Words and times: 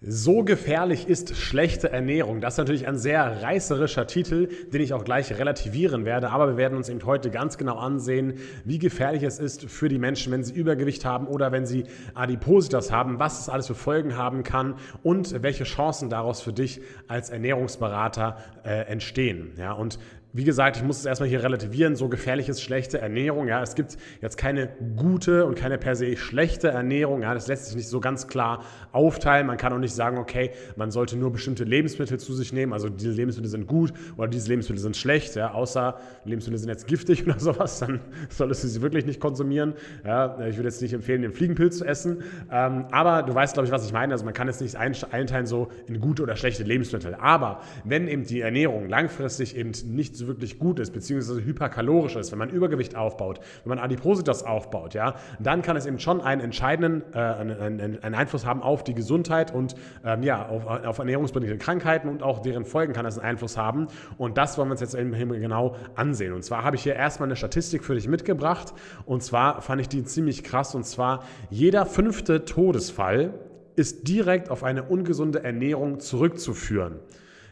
So 0.00 0.44
gefährlich 0.44 1.08
ist 1.08 1.36
schlechte 1.36 1.90
Ernährung. 1.90 2.40
Das 2.40 2.54
ist 2.54 2.58
natürlich 2.58 2.86
ein 2.86 2.96
sehr 2.96 3.42
reißerischer 3.42 4.06
Titel, 4.06 4.48
den 4.72 4.80
ich 4.80 4.92
auch 4.92 5.02
gleich 5.02 5.36
relativieren 5.36 6.04
werde. 6.04 6.30
Aber 6.30 6.46
wir 6.46 6.56
werden 6.56 6.78
uns 6.78 6.88
eben 6.88 7.04
heute 7.04 7.32
ganz 7.32 7.58
genau 7.58 7.78
ansehen, 7.78 8.34
wie 8.64 8.78
gefährlich 8.78 9.24
es 9.24 9.40
ist 9.40 9.64
für 9.64 9.88
die 9.88 9.98
Menschen, 9.98 10.32
wenn 10.32 10.44
sie 10.44 10.54
Übergewicht 10.54 11.04
haben 11.04 11.26
oder 11.26 11.50
wenn 11.50 11.66
sie 11.66 11.82
Adipositas 12.14 12.92
haben, 12.92 13.18
was 13.18 13.40
es 13.40 13.48
alles 13.48 13.66
für 13.66 13.74
Folgen 13.74 14.16
haben 14.16 14.44
kann 14.44 14.76
und 15.02 15.42
welche 15.42 15.64
Chancen 15.64 16.10
daraus 16.10 16.42
für 16.42 16.52
dich 16.52 16.80
als 17.08 17.30
Ernährungsberater 17.30 18.36
äh, 18.64 18.82
entstehen. 18.82 19.54
Ja, 19.56 19.72
und 19.72 19.98
wie 20.34 20.44
gesagt, 20.44 20.76
ich 20.76 20.82
muss 20.82 20.98
es 20.98 21.06
erstmal 21.06 21.28
hier 21.28 21.42
relativieren, 21.42 21.96
so 21.96 22.08
gefährlich 22.08 22.50
ist 22.50 22.60
schlechte 22.60 22.98
Ernährung. 22.98 23.48
Ja, 23.48 23.62
es 23.62 23.74
gibt 23.74 23.96
jetzt 24.20 24.36
keine 24.36 24.68
gute 24.94 25.46
und 25.46 25.56
keine 25.56 25.78
per 25.78 25.96
se 25.96 26.16
schlechte 26.18 26.68
Ernährung. 26.68 27.22
Ja, 27.22 27.32
das 27.32 27.48
lässt 27.48 27.66
sich 27.66 27.76
nicht 27.76 27.88
so 27.88 27.98
ganz 27.98 28.28
klar 28.28 28.62
aufteilen. 28.92 29.46
Man 29.46 29.56
kann 29.56 29.72
auch 29.72 29.78
nicht 29.78 29.94
sagen, 29.94 30.18
okay, 30.18 30.50
man 30.76 30.90
sollte 30.90 31.16
nur 31.16 31.32
bestimmte 31.32 31.64
Lebensmittel 31.64 32.20
zu 32.20 32.34
sich 32.34 32.52
nehmen. 32.52 32.74
Also 32.74 32.90
diese 32.90 33.12
Lebensmittel 33.12 33.50
sind 33.50 33.66
gut 33.66 33.94
oder 34.18 34.28
diese 34.28 34.48
Lebensmittel 34.50 34.82
sind 34.82 34.98
schlecht. 34.98 35.34
Ja, 35.34 35.52
außer 35.52 35.96
Lebensmittel 36.24 36.58
sind 36.58 36.68
jetzt 36.68 36.86
giftig 36.86 37.22
oder 37.26 37.38
sowas, 37.40 37.78
dann 37.78 38.00
solltest 38.28 38.64
du 38.64 38.68
sie 38.68 38.82
wirklich 38.82 39.06
nicht 39.06 39.20
konsumieren. 39.20 39.72
Ja, 40.04 40.38
ich 40.46 40.56
würde 40.56 40.68
jetzt 40.68 40.82
nicht 40.82 40.92
empfehlen, 40.92 41.22
den 41.22 41.32
Fliegenpilz 41.32 41.78
zu 41.78 41.86
essen. 41.86 42.22
Ähm, 42.52 42.84
aber 42.90 43.22
du 43.22 43.34
weißt, 43.34 43.54
glaube 43.54 43.66
ich, 43.66 43.72
was 43.72 43.86
ich 43.86 43.94
meine. 43.94 44.12
Also 44.12 44.26
man 44.26 44.34
kann 44.34 44.46
jetzt 44.46 44.60
nicht 44.60 44.76
einteilen 44.76 45.46
so 45.46 45.68
in 45.86 46.00
gute 46.00 46.22
oder 46.22 46.36
schlechte 46.36 46.64
Lebensmittel. 46.64 47.14
Aber 47.14 47.62
wenn 47.84 48.08
eben 48.08 48.24
die 48.24 48.42
Ernährung 48.42 48.90
langfristig 48.90 49.56
eben 49.56 49.72
nicht 49.86 50.17
so 50.18 50.26
wirklich 50.26 50.58
gut 50.58 50.78
ist, 50.78 50.92
beziehungsweise 50.92 51.44
hyperkalorisch 51.44 52.16
ist, 52.16 52.32
wenn 52.32 52.38
man 52.38 52.50
Übergewicht 52.50 52.96
aufbaut, 52.96 53.40
wenn 53.64 53.70
man 53.70 53.78
Adipositas 53.78 54.42
aufbaut, 54.42 54.94
ja, 54.94 55.14
dann 55.38 55.62
kann 55.62 55.76
es 55.76 55.86
eben 55.86 55.98
schon 55.98 56.20
einen 56.20 56.40
entscheidenden 56.40 57.02
äh, 57.14 57.18
einen, 57.18 57.98
einen 58.02 58.14
Einfluss 58.14 58.44
haben 58.44 58.62
auf 58.62 58.84
die 58.84 58.94
Gesundheit 58.94 59.54
und 59.54 59.74
ähm, 60.04 60.22
ja, 60.22 60.48
auf, 60.48 60.66
auf 60.66 60.98
ernährungsbedingte 60.98 61.58
Krankheiten 61.58 62.08
und 62.08 62.22
auch 62.22 62.40
deren 62.40 62.64
Folgen 62.64 62.92
kann 62.92 63.06
es 63.06 63.18
einen 63.18 63.28
Einfluss 63.28 63.56
haben. 63.56 63.88
Und 64.16 64.36
das 64.38 64.58
wollen 64.58 64.68
wir 64.68 64.72
uns 64.72 64.80
jetzt 64.80 64.94
eben 64.94 65.12
genau 65.12 65.76
ansehen. 65.94 66.32
Und 66.32 66.42
zwar 66.42 66.64
habe 66.64 66.76
ich 66.76 66.82
hier 66.82 66.94
erstmal 66.94 67.28
eine 67.28 67.36
Statistik 67.36 67.84
für 67.84 67.94
dich 67.94 68.08
mitgebracht. 68.08 68.74
Und 69.06 69.22
zwar 69.22 69.62
fand 69.62 69.80
ich 69.80 69.88
die 69.88 70.04
ziemlich 70.04 70.44
krass. 70.44 70.74
Und 70.74 70.84
zwar 70.84 71.24
jeder 71.50 71.86
fünfte 71.86 72.44
Todesfall 72.44 73.34
ist 73.76 74.08
direkt 74.08 74.50
auf 74.50 74.64
eine 74.64 74.82
ungesunde 74.84 75.44
Ernährung 75.44 76.00
zurückzuführen. 76.00 76.96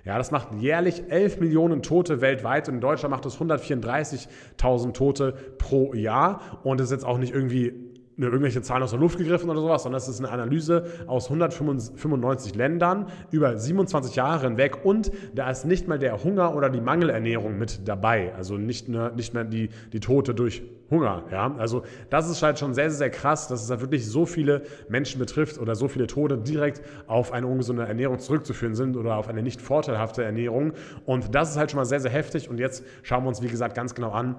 Ja, 0.07 0.19
das 0.19 0.31
macht 0.31 0.55
jährlich 0.55 1.11
11 1.11 1.41
Millionen 1.41 1.83
Tote 1.83 2.21
weltweit 2.21 2.69
und 2.69 2.77
in 2.77 2.81
Deutschland 2.81 3.11
macht 3.11 3.27
es 3.27 3.39
134.000 3.39 4.93
Tote 4.93 5.33
pro 5.59 5.95
Jahr. 5.95 6.61
Und 6.63 6.81
ist 6.81 6.93
jetzt 6.93 7.05
auch 7.05 7.19
nicht 7.19 7.35
irgendwie 7.35 7.86
irgendwelche 8.19 8.63
Zahlen 8.63 8.83
aus 8.83 8.91
der 8.91 9.01
Luft 9.01 9.19
gegriffen 9.19 9.51
oder 9.51 9.61
sowas, 9.61 9.83
sondern 9.83 9.99
es 9.99 10.09
ist 10.09 10.21
eine 10.21 10.31
Analyse 10.31 10.85
aus 11.07 11.27
195 11.27 12.55
Ländern 12.55 13.07
über 13.31 13.57
27 13.59 14.17
Jahre 14.17 14.47
hinweg 14.47 14.85
und 14.85 15.11
da 15.35 15.51
ist 15.51 15.65
nicht 15.65 15.87
mal 15.87 15.99
der 15.99 16.25
Hunger 16.25 16.55
oder 16.55 16.71
die 16.71 16.81
Mangelernährung 16.81 17.59
mit 17.59 17.87
dabei. 17.87 18.35
Also 18.35 18.57
nicht, 18.57 18.89
nur, 18.89 19.11
nicht 19.11 19.35
mehr 19.35 19.45
die, 19.45 19.69
die 19.93 20.01
Tote 20.01 20.35
durch 20.35 20.63
Hunger. 20.91 21.25
Ja? 21.31 21.55
Also 21.59 21.83
das 22.11 22.31
ist 22.31 22.43
halt 22.43 22.59
schon 22.59 22.75
sehr, 22.75 22.91
sehr 22.91 23.11
krass, 23.11 23.49
dass 23.49 23.63
es 23.63 23.69
da 23.69 23.81
wirklich 23.81 24.07
so 24.07 24.25
viele 24.25 24.63
Menschen 24.89 25.19
betrifft 25.19 25.59
oder 25.59 25.75
so 25.75 25.89
viele 25.89 26.07
Tote 26.07 26.39
direkt 26.39 26.83
auf 27.07 27.33
eine 27.33 27.47
ungesunde 27.47 27.85
Ernährung 27.85 28.19
zurückzuführen 28.19 28.75
sind 28.75 28.97
oder 28.97 29.17
auf 29.17 29.29
eine 29.29 29.43
nicht 29.43 29.61
vorteilhafte 29.61 30.23
Ernährung. 30.23 30.73
Und 31.05 31.35
das 31.35 31.51
ist 31.51 31.57
halt 31.57 31.71
schon 31.71 31.79
mal 31.79 31.85
sehr, 31.85 32.01
sehr 32.01 32.11
heftig. 32.11 32.49
Und 32.49 32.59
jetzt 32.59 32.85
schauen 33.03 33.25
wir 33.25 33.29
uns, 33.29 33.43
wie 33.43 33.49
gesagt, 33.49 33.75
ganz 33.75 33.95
genau 33.95 34.11
an, 34.11 34.37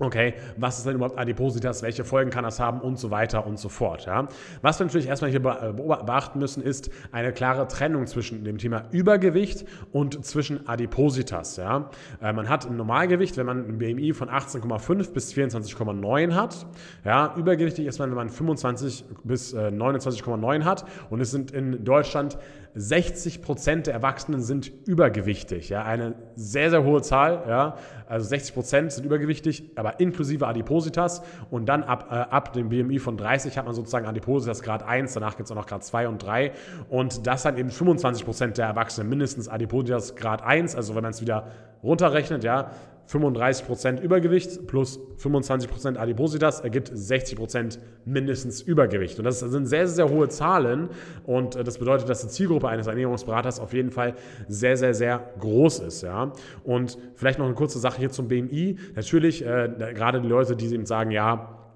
Okay, 0.00 0.34
was 0.56 0.78
ist 0.78 0.86
denn 0.86 0.94
überhaupt 0.94 1.18
Adipositas? 1.18 1.82
Welche 1.82 2.04
Folgen 2.04 2.30
kann 2.30 2.44
das 2.44 2.60
haben 2.60 2.80
und 2.80 3.00
so 3.00 3.10
weiter 3.10 3.44
und 3.46 3.58
so 3.58 3.68
fort. 3.68 4.06
Ja? 4.06 4.28
Was 4.62 4.78
wir 4.78 4.86
natürlich 4.86 5.08
erstmal 5.08 5.30
hier 5.30 5.40
äh, 5.40 5.72
beachten 5.72 6.38
müssen, 6.38 6.62
ist 6.62 6.90
eine 7.10 7.32
klare 7.32 7.66
Trennung 7.66 8.06
zwischen 8.06 8.44
dem 8.44 8.58
Thema 8.58 8.84
Übergewicht 8.92 9.64
und 9.90 10.24
zwischen 10.24 10.68
Adipositas. 10.68 11.56
Ja? 11.56 11.90
Äh, 12.22 12.32
man 12.32 12.48
hat 12.48 12.64
ein 12.64 12.76
Normalgewicht, 12.76 13.36
wenn 13.36 13.46
man 13.46 13.68
ein 13.68 13.78
BMI 13.78 14.12
von 14.12 14.30
18,5 14.30 15.12
bis 15.12 15.34
24,9 15.34 16.32
hat. 16.32 16.66
Ja? 17.04 17.34
Übergewichtig 17.36 17.86
ist 17.86 17.98
man, 17.98 18.10
wenn 18.10 18.16
man 18.16 18.28
25 18.30 19.04
bis 19.24 19.52
29,9 19.54 20.60
äh, 20.60 20.64
hat. 20.64 20.84
Und 21.10 21.20
es 21.20 21.32
sind 21.32 21.50
in 21.50 21.84
Deutschland 21.84 22.38
60 22.74 23.42
Prozent 23.42 23.86
der 23.86 23.94
Erwachsenen 23.94 24.42
sind 24.42 24.70
übergewichtig. 24.86 25.68
Ja? 25.68 25.84
Eine 25.84 26.14
sehr, 26.34 26.70
sehr 26.70 26.84
hohe 26.84 27.02
Zahl. 27.02 27.44
Ja? 27.48 27.76
Also 28.06 28.28
60 28.28 28.54
Prozent 28.54 28.92
sind 28.92 29.04
übergewichtig, 29.04 29.70
aber 29.76 30.00
inklusive 30.00 30.46
Adipositas. 30.46 31.22
Und 31.50 31.68
dann 31.68 31.82
ab, 31.82 32.08
äh, 32.10 32.14
ab 32.14 32.52
dem 32.52 32.68
BMI 32.68 32.98
von 32.98 33.16
30 33.16 33.58
hat 33.58 33.64
man 33.64 33.74
sozusagen 33.74 34.06
Adipositas 34.06 34.62
Grad 34.62 34.82
1, 34.82 35.14
danach 35.14 35.36
gibt 35.36 35.46
es 35.46 35.52
auch 35.52 35.56
noch 35.56 35.66
Grad 35.66 35.84
2 35.84 36.08
und 36.08 36.22
3. 36.22 36.52
Und 36.88 37.26
das 37.26 37.42
dann 37.42 37.56
eben 37.56 37.70
25 37.70 38.24
Prozent 38.24 38.58
der 38.58 38.66
Erwachsenen 38.66 39.08
mindestens 39.08 39.48
Adipositas 39.48 40.14
Grad 40.16 40.42
1. 40.42 40.76
Also 40.76 40.94
wenn 40.94 41.02
man 41.02 41.12
es 41.12 41.20
wieder 41.20 41.48
runterrechnet, 41.82 42.44
ja, 42.44 42.70
35% 43.08 44.00
Übergewicht 44.00 44.66
plus 44.66 45.00
25% 45.18 45.96
Adipositas 45.96 46.60
ergibt 46.60 46.90
60% 46.90 47.78
mindestens 48.04 48.60
Übergewicht. 48.60 49.18
Und 49.18 49.24
das 49.24 49.40
sind 49.40 49.66
sehr, 49.66 49.86
sehr 49.88 50.10
hohe 50.10 50.28
Zahlen. 50.28 50.90
Und 51.24 51.56
äh, 51.56 51.64
das 51.64 51.78
bedeutet, 51.78 52.08
dass 52.08 52.22
die 52.22 52.28
Zielgruppe 52.28 52.68
eines 52.68 52.86
Ernährungsberaters 52.86 53.60
auf 53.60 53.72
jeden 53.72 53.90
Fall 53.90 54.14
sehr, 54.46 54.76
sehr, 54.76 54.94
sehr 54.94 55.30
groß 55.40 55.80
ist. 55.80 56.02
Ja? 56.02 56.32
Und 56.64 56.98
vielleicht 57.14 57.38
noch 57.38 57.46
eine 57.46 57.54
kurze 57.54 57.78
Sache 57.78 57.98
hier 57.98 58.10
zum 58.10 58.28
BMI. 58.28 58.76
Natürlich, 58.94 59.44
äh, 59.44 59.70
gerade 59.94 60.20
die 60.20 60.28
Leute, 60.28 60.54
die 60.54 60.72
eben 60.72 60.86
sagen, 60.86 61.10
ja, 61.10 61.67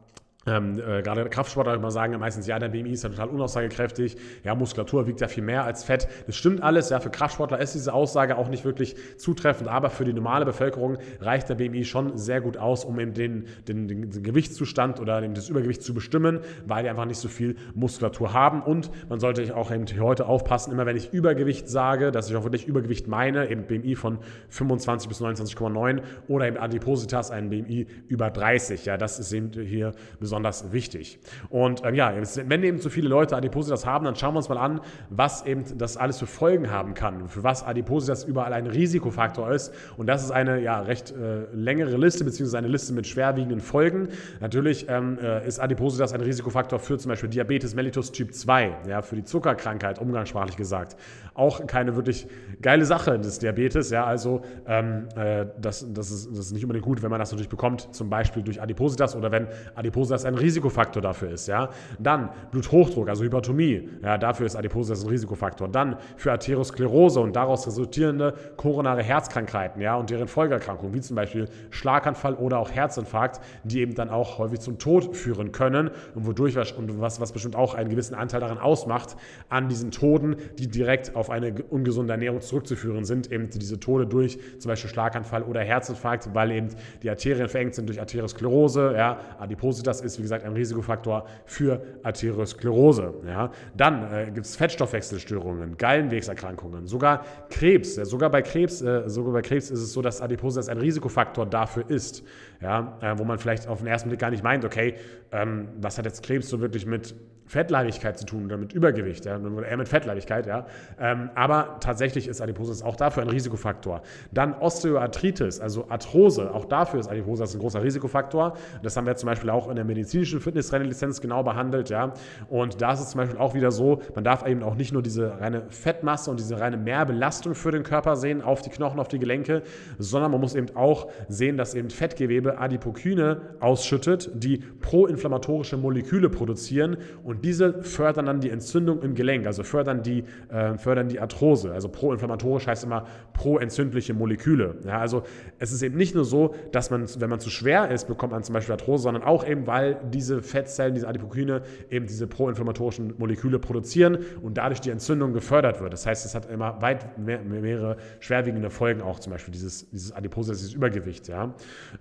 ähm, 0.47 0.79
äh, 0.79 1.03
gerade 1.03 1.29
Kraftsportler 1.29 1.75
immer 1.75 1.91
sagen 1.91 2.19
meistens, 2.19 2.47
ja, 2.47 2.59
der 2.59 2.69
BMI 2.69 2.91
ist 2.91 3.05
ja 3.05 3.11
total 3.11 3.29
unaussagekräftig, 3.29 4.17
ja, 4.43 4.55
Muskulatur 4.55 5.07
wiegt 5.07 5.21
ja 5.21 5.29
viel 5.29 5.45
mehr 5.45 5.65
als 5.65 5.85
Fett. 5.85 6.09
Das 6.27 6.35
stimmt 6.35 6.63
alles, 6.63 6.91
ja, 6.91 6.99
für 6.99 7.11
Kraftsportler 7.11 7.61
ist 7.61 7.75
diese 7.75 7.93
Aussage 7.93 8.37
auch 8.37 8.49
nicht 8.49 8.65
wirklich 8.65 8.97
zutreffend, 9.19 9.69
aber 9.69 9.91
für 9.91 10.05
die 10.05 10.13
normale 10.13 10.45
Bevölkerung 10.45 10.99
reicht 11.21 11.49
der 11.49 11.55
BMI 11.55 11.85
schon 11.85 12.17
sehr 12.17 12.41
gut 12.41 12.57
aus, 12.57 12.85
um 12.85 12.99
eben 12.99 13.15
den, 13.15 13.47
den, 13.69 13.87
den, 13.87 14.23
Gewichtszustand 14.23 15.01
oder 15.01 15.21
das 15.29 15.49
Übergewicht 15.49 15.83
zu 15.83 15.95
bestimmen, 15.95 16.41
weil 16.67 16.83
die 16.83 16.89
einfach 16.89 17.05
nicht 17.05 17.19
so 17.19 17.29
viel 17.29 17.57
Muskulatur 17.75 18.33
haben. 18.33 18.63
Und 18.63 18.91
man 19.09 19.21
sollte 19.21 19.55
auch 19.57 19.71
eben 19.71 19.87
heute 20.01 20.27
aufpassen, 20.27 20.73
immer 20.73 20.87
wenn 20.87 20.97
ich 20.97 21.13
Übergewicht 21.13 21.69
sage, 21.69 22.11
dass 22.11 22.29
ich 22.29 22.37
auch 22.37 22.45
wirklich 22.45 22.67
Übergewicht 22.67 23.07
meine, 23.07 23.49
eben 23.49 23.65
BMI 23.65 23.95
von 23.95 24.19
25 24.49 25.09
bis 25.09 25.21
29,9 25.21 26.03
oder 26.29 26.49
eben 26.49 26.57
Adipositas, 26.57 27.31
ein 27.31 27.51
BMI 27.51 27.87
über 28.09 28.31
30, 28.31 28.87
ja, 28.87 28.97
das 28.97 29.19
ist 29.19 29.33
eben 29.33 29.53
hier 29.53 29.93
besonders 30.19 30.32
besonders 30.33 30.73
wichtig. 30.73 31.19
Und 31.51 31.85
ähm, 31.85 31.95
ja, 31.95 32.15
wenn 32.47 32.63
eben 32.63 32.81
zu 32.81 32.89
viele 32.89 33.07
Leute 33.07 33.37
Adipositas 33.37 33.85
haben, 33.85 34.07
dann 34.07 34.17
schauen 34.17 34.33
wir 34.33 34.39
uns 34.39 34.49
mal 34.49 34.57
an, 34.57 34.81
was 35.11 35.45
eben 35.45 35.63
das 35.77 35.99
alles 35.99 36.19
für 36.19 36.27
Folgen 36.27 36.71
haben 36.71 36.95
kann, 36.95 37.29
für 37.29 37.43
was 37.43 37.63
Adipositas 37.63 38.25
überall 38.25 38.55
ein 38.55 38.67
Risikofaktor 38.67 39.53
ist. 39.53 39.75
Und 39.99 40.07
das 40.07 40.25
ist 40.25 40.31
eine 40.31 40.59
ja, 40.63 40.81
recht 40.81 41.11
äh, 41.11 41.45
längere 41.53 41.99
Liste, 41.99 42.25
beziehungsweise 42.25 42.57
eine 42.57 42.69
Liste 42.69 42.95
mit 42.95 43.07
schwerwiegenden 43.07 43.61
Folgen. 43.61 44.09
Natürlich 44.41 44.87
ähm, 44.89 45.19
äh, 45.23 45.47
ist 45.47 45.59
Adipositas 45.59 46.15
ein 46.15 46.23
Risikofaktor 46.23 46.79
für 46.79 46.97
zum 46.97 47.11
Beispiel 47.11 47.29
Diabetes 47.29 47.75
mellitus 47.75 48.11
Typ 48.11 48.33
2, 48.33 48.77
ja, 48.89 49.03
für 49.03 49.17
die 49.17 49.25
Zuckerkrankheit, 49.25 49.99
umgangssprachlich 49.99 50.57
gesagt. 50.57 50.97
Auch 51.35 51.67
keine 51.67 51.95
wirklich 51.95 52.27
geile 52.63 52.87
Sache 52.87 53.19
des 53.19 53.39
Diabetes, 53.39 53.91
ja, 53.91 54.07
also 54.07 54.41
ähm, 54.67 55.09
äh, 55.15 55.45
das, 55.61 55.87
das, 55.93 56.11
ist, 56.11 56.31
das 56.31 56.47
ist 56.47 56.53
nicht 56.53 56.65
unbedingt 56.65 56.87
gut, 56.87 57.03
wenn 57.03 57.11
man 57.11 57.21
das 57.21 57.33
natürlich 57.33 57.51
bekommt, 57.51 57.95
zum 57.95 58.09
Beispiel 58.09 58.43
durch 58.43 58.63
Adipositas 58.63 59.15
oder 59.15 59.31
wenn 59.31 59.47
Adipositas 59.75 60.22
das 60.23 60.27
ein 60.27 60.35
Risikofaktor 60.35 61.03
dafür 61.03 61.31
ist. 61.31 61.49
Ja? 61.49 61.71
Dann 61.99 62.31
Bluthochdruck, 62.51 63.09
also 63.09 63.25
Hypertomie, 63.25 63.89
ja, 64.03 64.19
dafür 64.19 64.47
ist 64.47 64.57
Adipositas 64.57 65.05
ein 65.05 65.11
Risikofaktor. 65.11 65.69
Dann 65.69 65.97
für 66.17 66.33
Arteriosklerose 66.33 67.21
und 67.21 67.37
daraus 67.37 67.67
resultierende 67.67 68.35
koronare 68.57 69.03
Herzkrankheiten 69.03 69.81
ja, 69.83 69.97
und 69.97 70.11
deren 70.11 70.29
Folgeerkrankungen, 70.29 70.95
wie 70.95 71.01
zum 71.01 71.17
Beispiel 71.17 71.49
Schlaganfall 71.71 72.35
oder 72.35 72.59
auch 72.59 72.71
Herzinfarkt, 72.71 73.41
die 73.65 73.81
eben 73.81 73.95
dann 73.95 74.11
auch 74.11 74.39
häufig 74.39 74.61
zum 74.61 74.79
Tod 74.79 75.17
führen 75.17 75.53
können 75.53 75.91
und 76.15 76.27
wodurch 76.27 76.53
und 76.77 77.01
was, 77.01 77.21
was 77.21 77.33
bestimmt 77.33 77.57
auch 77.57 77.75
einen 77.75 77.89
gewissen 77.89 78.15
Anteil 78.15 78.41
daran 78.41 78.59
ausmacht, 78.59 79.17
an 79.49 79.69
diesen 79.69 79.91
Toden, 79.91 80.37
die 80.59 80.69
direkt 80.69 81.17
auf 81.17 81.31
eine 81.31 81.55
ungesunde 81.71 82.13
Ernährung 82.13 82.41
zurückzuführen 82.41 83.05
sind, 83.05 83.33
eben 83.33 83.49
diese 83.51 83.81
Tode 83.81 84.07
durch 84.07 84.39
zum 84.59 84.69
Beispiel 84.69 84.91
Schlaganfall 84.91 85.43
oder 85.43 85.61
Herzinfarkt, 85.61 86.35
weil 86.35 86.51
eben 86.53 86.69
die 87.03 87.11
Arterien 87.11 87.49
verengt 87.49 87.75
sind 87.75 87.89
durch 87.89 88.01
Arteriosklerose, 88.01 88.95
ja, 88.97 89.19
Adipositas 89.39 90.01
ist 90.01 90.12
ist, 90.13 90.19
wie 90.19 90.23
gesagt, 90.23 90.45
ein 90.45 90.53
Risikofaktor 90.53 91.27
für 91.45 91.83
Arteriosklerose. 92.03 93.15
Ja. 93.27 93.51
Dann 93.77 94.13
äh, 94.13 94.31
gibt 94.33 94.47
es 94.47 94.57
Fettstoffwechselstörungen, 94.57 95.77
Gallenwegserkrankungen, 95.77 96.87
sogar 96.87 97.25
Krebs. 97.51 97.97
Ja, 97.97 98.05
sogar, 98.05 98.31
bei 98.31 98.43
Krebs 98.43 98.83
äh, 98.83 99.09
sogar 99.09 99.33
bei 99.33 99.43
Krebs 99.43 99.71
ist 99.71 99.81
es 99.81 99.93
so, 99.93 100.03
dass 100.03 100.21
Adipositas 100.21 100.69
ein 100.69 100.79
Risikofaktor 100.79 101.47
dafür 101.47 101.89
ist. 101.89 102.23
Ja, 102.61 102.99
äh, 103.01 103.19
wo 103.19 103.25
man 103.25 103.39
vielleicht 103.39 103.67
auf 103.67 103.79
den 103.79 103.89
ersten 103.89 104.09
Blick 104.09 104.21
gar 104.21 104.31
nicht 104.31 104.45
meint, 104.45 104.65
okay, 104.65 104.95
ähm, 105.33 105.69
was 105.81 105.99
hat 105.99 106.05
jetzt 106.05 106.23
Krebs 106.23 106.49
so 106.49 106.61
wirklich 106.61 106.87
mit 106.87 107.15
Fettleibigkeit 107.53 108.19
zu 108.19 108.25
tun 108.25 108.47
oder 108.47 108.57
mit 108.57 108.73
Übergewicht, 108.73 109.27
ja, 109.27 109.39
eher 109.39 109.77
mit 109.77 109.87
Fettleibigkeit, 109.87 110.47
ja. 110.47 110.65
Ähm, 110.99 111.29
aber 111.35 111.77
tatsächlich 111.81 112.27
ist 112.27 112.41
Adipositas 112.41 112.83
auch 112.83 112.97
dafür 112.97 113.23
ein 113.23 113.29
Risikofaktor. 113.29 114.01
Dann 114.33 114.55
Osteoarthritis, 114.55 115.61
also 115.61 115.85
Arthrose, 115.91 116.55
auch 116.55 116.65
dafür 116.65 117.01
ist 117.01 117.09
Adipositas 117.09 117.55
ein 117.55 117.61
großer 117.61 117.83
Risikofaktor. 117.83 118.55
Das 118.83 118.97
haben 118.97 119.07
wir 119.07 119.17
zum 119.17 119.27
Beispiel 119.27 119.51
auch 119.51 119.69
in 119.69 119.77
der 119.77 119.85
medizinischen 119.85 120.41
Fitnesstraining-Lizenz 120.41 121.21
genau 121.21 121.43
behandelt, 121.43 121.91
ja. 121.91 122.15
Und 122.49 122.81
da 122.81 122.95
ist 122.95 123.01
es 123.01 123.11
zum 123.11 123.19
Beispiel 123.19 123.39
auch 123.39 123.53
wieder 123.53 123.71
so, 123.71 124.01
man 124.15 124.25
darf 124.25 124.47
eben 124.47 124.63
auch 124.63 124.75
nicht 124.75 124.95
nur 124.95 125.03
diese 125.03 125.39
reine 125.39 125.65
Fettmasse 125.69 126.31
und 126.31 126.41
diese 126.41 126.59
reine 126.59 126.79
Mehrbelastung 126.79 127.55
für 127.55 127.71
den 127.71 127.83
Körper 127.83 128.17
sehen 128.17 128.41
auf 128.41 128.63
die 128.63 128.71
Knochen, 128.71 128.99
auf 128.99 129.09
die 129.09 129.19
Gelenke, 129.19 129.63
sondern 129.99 130.31
man 130.31 130.41
muss 130.41 130.55
eben 130.55 130.75
auch 130.75 131.11
sehen, 131.29 131.59
dass 131.59 131.75
eben 131.75 131.91
Fettgewebe 131.91 132.59
Adipokyne 132.59 133.43
ausschüttet, 133.61 134.31
die 134.33 134.57
proinflammatorische 134.57 135.77
Moleküle 135.77 136.31
produzieren 136.31 136.97
und 137.25 137.42
diese 137.43 137.83
fördern 137.83 138.27
dann 138.27 138.41
die 138.41 138.51
Entzündung 138.51 139.03
im 139.03 139.15
Gelenk, 139.15 139.47
also 139.47 139.63
fördern 139.63 140.03
die, 140.03 140.25
äh, 140.49 140.77
fördern 140.79 141.09
die 141.09 141.21
Arthrose. 141.21 141.73
Also 141.73 141.89
proinflammatorisch 141.89 142.67
heißt 142.67 142.85
immer 142.85 143.07
proentzündliche 143.33 144.15
Moleküle. 144.15 144.77
Ja, 144.87 144.99
also 144.99 145.23
es 145.59 145.73
ist 145.73 145.83
eben 145.83 145.97
nicht 145.97 146.15
nur 146.15 146.25
so, 146.25 146.55
dass 146.73 146.91
man, 146.91 147.07
wenn 147.19 147.31
man 147.31 147.41
zu 147.41 147.51
schwer 147.51 147.91
ist, 147.91 148.07
bekommt 148.07 148.33
man 148.33 148.43
zum 148.43 148.55
Beispiel 148.55 148.73
Arthrose, 148.73 149.03
sondern 149.05 149.23
auch 149.23 149.47
eben, 149.47 149.67
weil 149.67 150.01
diese 150.11 150.43
Fettzellen, 150.43 150.95
diese 150.95 151.09
Adipokyne 151.09 151.63
eben 151.91 152.07
diese 152.07 152.27
proinflammatorischen 152.27 153.15
Moleküle 153.19 153.59
produzieren 153.59 154.19
und 154.43 154.59
dadurch 154.59 154.81
die 154.81 154.91
Entzündung 154.91 155.33
gefördert 155.33 155.81
wird. 155.81 155.93
Das 155.93 156.07
heißt, 156.07 156.25
es 156.25 156.35
hat 156.35 156.51
immer 156.51 156.81
weit 156.81 157.19
mehr, 157.19 157.41
mehrere 157.43 157.97
schwerwiegende 158.21 158.71
Folgen 158.71 159.03
auch, 159.03 159.19
zum 159.19 159.33
Beispiel 159.33 159.53
dieses, 159.53 159.89
dieses 159.91 160.13
Adipose, 160.13 160.53
dieses 160.53 160.75
Übergewicht. 160.75 161.29
Ja. 161.29 161.55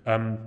Ähm, 0.06 0.38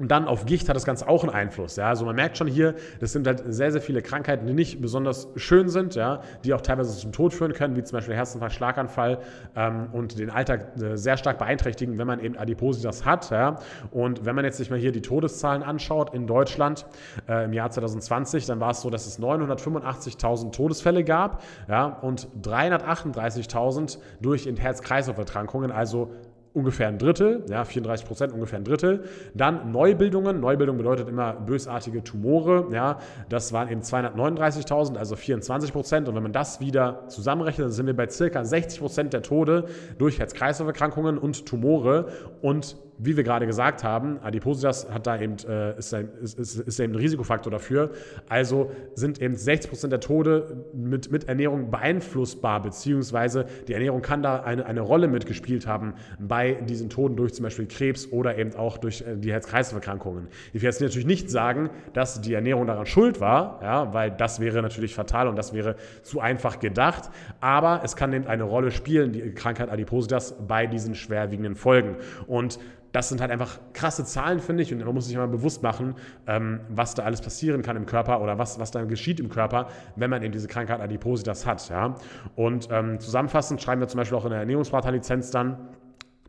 und 0.00 0.10
dann 0.10 0.26
auf 0.26 0.46
Gicht 0.46 0.68
hat 0.68 0.76
das 0.76 0.86
Ganze 0.86 1.06
auch 1.08 1.22
einen 1.22 1.32
Einfluss. 1.32 1.76
Ja? 1.76 1.88
Also 1.88 2.06
man 2.06 2.16
merkt 2.16 2.38
schon 2.38 2.46
hier, 2.46 2.74
das 3.00 3.12
sind 3.12 3.26
halt 3.26 3.42
sehr, 3.46 3.70
sehr 3.70 3.82
viele 3.82 4.00
Krankheiten, 4.00 4.46
die 4.46 4.54
nicht 4.54 4.80
besonders 4.80 5.28
schön 5.36 5.68
sind, 5.68 5.94
ja? 5.94 6.22
die 6.42 6.54
auch 6.54 6.62
teilweise 6.62 6.96
zum 6.96 7.12
Tod 7.12 7.34
führen 7.34 7.52
können, 7.52 7.76
wie 7.76 7.82
zum 7.82 7.98
Beispiel 7.98 8.14
Herzinfarkt, 8.14 8.54
Schlaganfall 8.54 9.18
ähm, 9.54 9.88
und 9.92 10.18
den 10.18 10.30
Alltag 10.30 10.80
äh, 10.80 10.96
sehr 10.96 11.18
stark 11.18 11.38
beeinträchtigen, 11.38 11.98
wenn 11.98 12.06
man 12.06 12.18
eben 12.20 12.38
Adipositas 12.38 13.04
hat. 13.04 13.30
Ja? 13.30 13.58
Und 13.90 14.24
wenn 14.24 14.34
man 14.34 14.46
jetzt 14.46 14.56
sich 14.56 14.70
mal 14.70 14.78
hier 14.78 14.90
die 14.90 15.02
Todeszahlen 15.02 15.62
anschaut 15.62 16.14
in 16.14 16.26
Deutschland 16.26 16.86
äh, 17.28 17.44
im 17.44 17.52
Jahr 17.52 17.70
2020, 17.70 18.46
dann 18.46 18.58
war 18.58 18.70
es 18.70 18.80
so, 18.80 18.88
dass 18.88 19.06
es 19.06 19.20
985.000 19.20 20.50
Todesfälle 20.50 21.04
gab 21.04 21.42
ja? 21.68 21.84
und 21.84 22.26
338.000 22.42 23.98
durch 24.22 24.46
Herz-Kreislauf-Erkrankungen, 24.50 25.70
also 25.70 26.10
ungefähr 26.52 26.88
ein 26.88 26.98
Drittel, 26.98 27.44
ja, 27.48 27.64
34 27.64 28.06
Prozent, 28.06 28.32
ungefähr 28.32 28.58
ein 28.58 28.64
Drittel. 28.64 29.04
Dann 29.34 29.70
Neubildungen. 29.72 30.40
Neubildung 30.40 30.76
bedeutet 30.76 31.08
immer 31.08 31.34
bösartige 31.34 32.02
Tumore. 32.02 32.66
Ja, 32.72 32.98
das 33.28 33.52
waren 33.52 33.68
eben 33.68 33.82
239.000, 33.82 34.96
also 34.96 35.16
24 35.16 35.72
Prozent. 35.72 36.08
Und 36.08 36.16
wenn 36.16 36.22
man 36.22 36.32
das 36.32 36.60
wieder 36.60 37.06
zusammenrechnet, 37.08 37.66
dann 37.66 37.72
sind 37.72 37.86
wir 37.86 37.96
bei 37.96 38.08
circa 38.08 38.44
60 38.44 38.80
Prozent 38.80 39.12
der 39.12 39.22
Tode 39.22 39.66
durch 39.98 40.18
Herz-Kreislauf-Erkrankungen 40.18 41.18
und 41.18 41.46
Tumore. 41.46 42.06
Und 42.42 42.76
wie 43.02 43.16
wir 43.16 43.24
gerade 43.24 43.46
gesagt 43.46 43.82
haben, 43.82 44.18
Adipositas 44.22 44.90
hat 44.90 45.06
da 45.06 45.18
eben, 45.18 45.36
äh, 45.48 45.78
ist, 45.78 45.92
ist, 45.92 46.38
ist, 46.38 46.80
eben 46.80 46.92
ein 46.92 46.96
Risikofaktor 46.96 47.50
dafür. 47.50 47.90
Also 48.28 48.70
sind 48.94 49.22
eben 49.22 49.34
60 49.34 49.70
Prozent 49.70 49.92
der 49.92 50.00
Tode 50.00 50.66
mit, 50.74 51.10
mit 51.10 51.28
Ernährung 51.28 51.70
beeinflussbar, 51.70 52.62
beziehungsweise 52.62 53.46
die 53.68 53.72
Ernährung 53.72 54.02
kann 54.02 54.22
da 54.22 54.42
eine, 54.42 54.66
eine 54.66 54.82
Rolle 54.82 55.08
mitgespielt 55.08 55.66
haben 55.66 55.94
bei 56.18 56.52
diesen 56.52 56.90
Toden 56.90 57.16
durch 57.16 57.32
zum 57.32 57.44
Beispiel 57.44 57.66
Krebs 57.66 58.12
oder 58.12 58.36
eben 58.36 58.54
auch 58.54 58.76
durch 58.76 59.00
äh, 59.00 59.16
die 59.16 59.32
Herz-Kreislauf-Erkrankungen. 59.32 60.28
Ich 60.52 60.62
werde 60.62 60.74
jetzt 60.74 60.80
natürlich 60.80 61.06
nicht 61.06 61.30
sagen, 61.30 61.70
dass 61.94 62.20
die 62.20 62.34
Ernährung 62.34 62.66
daran 62.66 62.86
schuld 62.86 63.20
war, 63.20 63.60
ja, 63.62 63.94
weil 63.94 64.10
das 64.10 64.40
wäre 64.40 64.60
natürlich 64.60 64.94
fatal 64.94 65.26
und 65.28 65.36
das 65.36 65.54
wäre 65.54 65.76
zu 66.02 66.20
einfach 66.20 66.58
gedacht. 66.58 67.10
Aber 67.40 67.80
es 67.82 67.96
kann 67.96 68.12
eben 68.12 68.26
eine 68.26 68.44
Rolle 68.44 68.70
spielen, 68.70 69.12
die 69.12 69.32
Krankheit 69.32 69.70
Adipositas, 69.70 70.34
bei 70.46 70.66
diesen 70.66 70.94
schwerwiegenden 70.94 71.54
Folgen. 71.54 71.96
Und 72.26 72.58
das 72.92 73.08
sind 73.08 73.20
halt 73.20 73.30
einfach 73.30 73.58
krasse 73.72 74.04
Zahlen, 74.04 74.40
finde 74.40 74.62
ich. 74.62 74.72
Und 74.72 74.84
man 74.84 74.94
muss 74.94 75.06
sich 75.06 75.16
mal 75.16 75.28
bewusst 75.28 75.62
machen, 75.62 75.94
ähm, 76.26 76.60
was 76.68 76.94
da 76.94 77.04
alles 77.04 77.20
passieren 77.20 77.62
kann 77.62 77.76
im 77.76 77.86
Körper 77.86 78.20
oder 78.20 78.38
was, 78.38 78.58
was 78.58 78.70
da 78.70 78.84
geschieht 78.84 79.20
im 79.20 79.28
Körper, 79.28 79.68
wenn 79.96 80.10
man 80.10 80.22
eben 80.22 80.32
diese 80.32 80.48
Krankheit 80.48 80.80
Adipositas 80.80 81.46
hat. 81.46 81.68
Ja? 81.68 81.94
Und 82.36 82.68
ähm, 82.70 82.98
zusammenfassend 82.98 83.62
schreiben 83.62 83.80
wir 83.80 83.88
zum 83.88 83.98
Beispiel 83.98 84.18
auch 84.18 84.24
in 84.24 84.30
der 84.30 84.40
Ernährungsberaterlizenz 84.40 85.30
dann, 85.30 85.56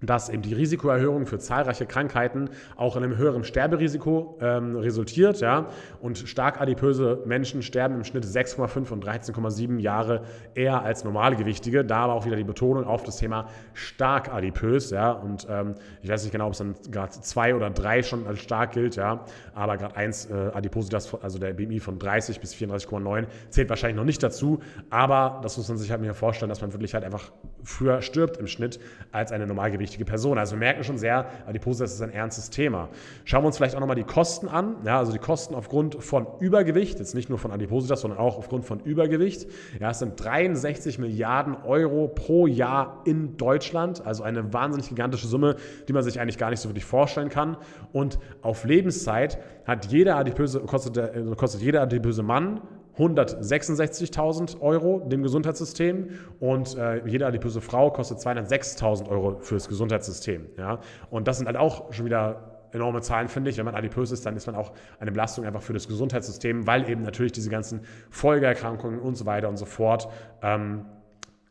dass 0.02 0.30
eben 0.30 0.42
die 0.42 0.54
Risikoerhöhung 0.54 1.26
für 1.26 1.38
zahlreiche 1.38 1.86
Krankheiten 1.86 2.50
auch 2.76 2.96
in 2.96 3.04
einem 3.04 3.18
höheren 3.18 3.44
Sterberisiko 3.44 4.38
ähm, 4.42 4.76
resultiert. 4.76 5.40
Ja? 5.42 5.68
Und 6.02 6.18
stark 6.18 6.60
adipöse 6.60 7.22
Menschen 7.26 7.62
sterben 7.62 7.96
im 7.96 8.04
Schnitt 8.04 8.26
6,5 8.26 8.92
und 8.92 9.06
13,7 9.06 9.80
Jahre 9.80 10.24
eher 10.56 10.82
als 10.82 11.04
Normalgewichtige. 11.04 11.86
Da 11.86 11.98
aber 12.00 12.14
auch 12.14 12.26
wieder 12.26 12.36
die 12.36 12.44
Betonung 12.44 12.86
auf 12.86 13.04
das 13.04 13.18
Thema 13.18 13.48
stark 13.74 14.34
adipös. 14.34 14.90
Ja? 14.90 15.12
Und 15.12 15.48
ähm, 15.50 15.76
ich 16.02 16.10
weiß 16.10 16.24
nicht 16.24 16.32
genau, 16.32 16.48
ob 16.48 16.54
es 16.54 16.58
dann 16.58 16.76
gerade 16.90 17.12
zwei 17.12 17.54
oder 17.56 17.70
drei 17.70 18.02
schon 18.02 18.26
als 18.26 18.40
stark 18.40 18.72
gilt, 18.72 18.96
ja? 18.96 19.26
aber 19.54 19.78
gerade 19.78 19.96
eins 19.96 20.26
äh, 20.26 20.34
Adipositas, 20.54 21.14
also 21.22 21.38
der 21.38 21.54
BMI 21.54 21.80
von 21.80 22.00
30 22.00 22.40
bis 22.40 22.56
34,9, 22.56 23.28
zählt 23.50 23.70
wahrscheinlich 23.70 23.98
noch 23.98 24.06
nicht 24.06 24.24
dazu. 24.24 24.60
Aber 24.90 25.40
das 25.44 25.58
muss 25.58 25.68
man 25.68 25.78
sich 25.78 25.92
halt 25.92 26.02
mir 26.02 26.14
vorstellen, 26.16 26.50
dass 26.50 26.62
man 26.62 26.74
wirklich 26.74 26.94
halt 26.96 27.04
einfach 27.04 27.32
früher 27.64 28.02
stirbt 28.02 28.38
im 28.38 28.48
Schnitt 28.48 28.80
als 29.12 29.32
eine 29.32 29.46
Normalgewichtige 29.46 29.91
wichtige 29.92 30.06
Person. 30.06 30.38
Also 30.38 30.54
wir 30.54 30.60
merken 30.60 30.84
schon 30.84 30.98
sehr, 30.98 31.26
Adipositas 31.46 31.94
ist 31.94 32.02
ein 32.02 32.12
ernstes 32.12 32.50
Thema. 32.50 32.88
Schauen 33.26 33.44
wir 33.44 33.48
uns 33.48 33.58
vielleicht 33.58 33.76
auch 33.76 33.82
nochmal 33.82 33.98
die 33.98 34.04
Kosten 34.04 34.48
an. 34.48 34.78
Ja, 34.86 35.00
also 35.00 35.12
die 35.12 35.20
Kosten 35.20 35.54
aufgrund 35.54 36.02
von 36.02 36.28
Übergewicht, 36.40 37.00
jetzt 37.00 37.14
nicht 37.14 37.30
nur 37.30 37.38
von 37.38 37.52
Adipositas, 37.52 38.02
sondern 38.02 38.20
auch 38.20 38.38
aufgrund 38.38 38.66
von 38.66 38.80
Übergewicht. 38.80 39.48
Ja, 39.80 39.90
es 39.90 40.00
sind 40.00 40.14
63 40.24 40.98
Milliarden 40.98 41.56
Euro 41.66 42.08
pro 42.08 42.48
Jahr 42.48 43.02
in 43.04 43.36
Deutschland. 43.36 44.06
Also 44.06 44.24
eine 44.24 44.54
wahnsinnig 44.54 44.88
gigantische 44.88 45.28
Summe, 45.28 45.58
die 45.90 45.94
man 45.94 46.04
sich 46.04 46.22
eigentlich 46.22 46.38
gar 46.38 46.50
nicht 46.50 46.62
so 46.62 46.70
wirklich 46.70 46.86
vorstellen 46.86 47.30
kann. 47.30 47.58
Und 47.92 48.18
auf 48.42 48.64
Lebenszeit 48.64 49.40
hat 49.66 49.88
jeder 49.88 50.16
adipöse, 50.16 50.62
kostet, 50.62 50.98
kostet 51.36 51.62
jeder 51.62 51.82
adipöse 51.82 52.24
Mann 52.24 52.62
166.000 53.02 54.62
Euro 54.62 55.00
dem 55.00 55.24
Gesundheitssystem 55.24 56.10
und 56.40 56.78
äh, 56.78 57.06
jede 57.08 57.26
adipöse 57.26 57.60
Frau 57.60 57.90
kostet 57.90 58.20
206.000 58.20 59.10
Euro 59.10 59.40
fürs 59.40 59.68
Gesundheitssystem. 59.68 60.46
Ja? 60.58 60.80
Und 61.10 61.28
das 61.28 61.38
sind 61.38 61.48
halt 61.48 61.58
auch 61.58 61.92
schon 61.92 62.06
wieder 62.06 62.68
enorme 62.74 63.02
Zahlen, 63.02 63.28
finde 63.28 63.50
ich. 63.50 63.58
Wenn 63.58 63.66
man 63.66 63.76
adipös 63.76 64.12
ist, 64.12 64.26
dann 64.26 64.36
ist 64.36 64.46
man 64.46 64.56
auch 64.56 64.72
eine 65.00 65.12
Belastung 65.12 65.46
einfach 65.46 65.62
für 65.62 65.74
das 65.74 65.88
Gesundheitssystem, 65.88 66.68
weil 66.68 66.88
eben 66.90 67.02
natürlich 67.02 67.32
diese 67.32 67.50
ganzen 67.50 67.82
Folgeerkrankungen 68.12 69.00
und 69.00 69.16
so 69.16 69.26
weiter 69.26 69.50
und 69.50 69.58
so 69.58 69.66
fort 69.66 70.08
ähm, 70.42 70.86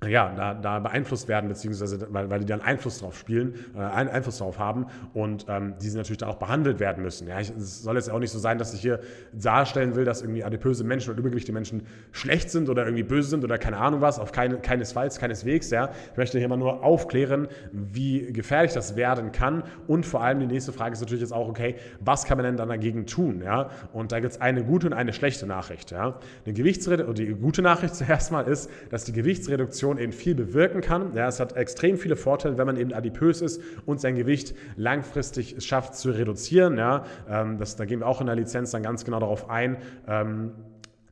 ja, 0.08 0.32
da, 0.34 0.54
da 0.54 0.78
beeinflusst 0.78 1.28
werden, 1.28 1.48
beziehungsweise 1.48 2.06
weil, 2.10 2.30
weil 2.30 2.40
die 2.40 2.46
dann 2.46 2.62
Einfluss 2.62 2.98
drauf 3.00 3.18
spielen, 3.18 3.54
äh, 3.76 3.80
Einfluss 3.80 4.38
darauf 4.38 4.58
haben 4.58 4.86
und 5.12 5.46
ähm, 5.48 5.74
die 5.80 5.90
natürlich 5.90 6.18
dann 6.18 6.30
auch 6.30 6.38
behandelt 6.38 6.80
werden 6.80 7.02
müssen. 7.02 7.28
Ja, 7.28 7.38
ich, 7.38 7.50
es 7.50 7.82
soll 7.82 7.96
jetzt 7.96 8.10
auch 8.10 8.18
nicht 8.18 8.30
so 8.30 8.38
sein, 8.38 8.56
dass 8.56 8.72
ich 8.72 8.80
hier 8.80 9.00
darstellen 9.32 9.94
will, 9.96 10.04
dass 10.04 10.22
irgendwie 10.22 10.42
adipöse 10.42 10.84
Menschen 10.84 11.10
oder 11.10 11.20
übergewichtige 11.20 11.52
Menschen 11.52 11.82
schlecht 12.12 12.50
sind 12.50 12.70
oder 12.70 12.84
irgendwie 12.84 13.02
böse 13.02 13.28
sind 13.28 13.44
oder 13.44 13.58
keine 13.58 13.76
Ahnung 13.76 14.00
was, 14.00 14.18
auf 14.18 14.32
keine, 14.32 14.58
keinesfalls, 14.58 15.18
keineswegs. 15.18 15.70
Ja. 15.70 15.90
Ich 16.12 16.16
möchte 16.16 16.38
hier 16.38 16.48
mal 16.48 16.56
nur 16.56 16.82
aufklären, 16.82 17.48
wie 17.72 18.32
gefährlich 18.32 18.72
das 18.72 18.96
werden 18.96 19.32
kann 19.32 19.64
und 19.86 20.06
vor 20.06 20.22
allem 20.22 20.40
die 20.40 20.46
nächste 20.46 20.72
Frage 20.72 20.94
ist 20.94 21.00
natürlich 21.00 21.22
jetzt 21.22 21.32
auch, 21.32 21.48
okay, 21.48 21.74
was 22.00 22.24
kann 22.24 22.38
man 22.38 22.46
denn 22.46 22.56
dann 22.56 22.68
dagegen 22.68 23.06
tun? 23.06 23.42
Ja? 23.44 23.70
Und 23.92 24.12
da 24.12 24.20
gibt 24.20 24.32
es 24.32 24.40
eine 24.40 24.64
gute 24.64 24.86
und 24.86 24.94
eine 24.94 25.12
schlechte 25.12 25.46
Nachricht. 25.46 25.90
Ja. 25.90 26.18
Eine 26.44 26.54
Gewichtsreduktion, 26.54 27.14
die 27.14 27.34
gute 27.34 27.60
Nachricht 27.60 27.94
zuerst 27.96 28.32
mal 28.32 28.46
ist, 28.46 28.70
dass 28.88 29.04
die 29.04 29.12
Gewichtsreduktion 29.12 29.89
Nutrition 29.90 29.98
eben 29.98 30.12
viel 30.12 30.34
bewirken 30.34 30.80
kann. 30.80 31.14
Ja, 31.14 31.28
es 31.28 31.40
hat 31.40 31.56
extrem 31.56 31.98
viele 31.98 32.16
Vorteile, 32.16 32.58
wenn 32.58 32.66
man 32.66 32.76
eben 32.76 32.92
adipös 32.92 33.40
ist 33.40 33.60
und 33.86 34.00
sein 34.00 34.16
Gewicht 34.16 34.54
langfristig 34.76 35.56
schafft 35.64 35.94
zu 35.94 36.10
reduzieren. 36.10 36.78
Ja, 36.78 37.04
ähm, 37.28 37.58
das, 37.58 37.76
da 37.76 37.84
gehen 37.84 38.00
wir 38.00 38.06
auch 38.06 38.20
in 38.20 38.26
der 38.26 38.36
Lizenz 38.36 38.70
dann 38.70 38.82
ganz 38.82 39.04
genau 39.04 39.20
darauf 39.20 39.50
ein. 39.50 39.76
Ähm, 40.06 40.52